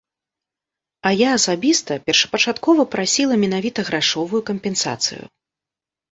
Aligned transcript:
А 1.09 1.09
я 1.13 1.33
асабіста 1.39 1.97
першапачаткова 2.07 2.85
прасіла 2.95 3.37
менавіта 3.43 3.79
грашовую 3.91 4.41
кампенсацыю. 4.49 5.23